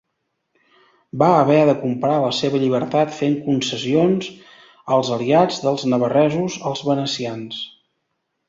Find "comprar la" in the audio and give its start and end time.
1.81-2.31